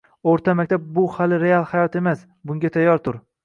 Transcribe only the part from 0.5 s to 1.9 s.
maktab– bu hali real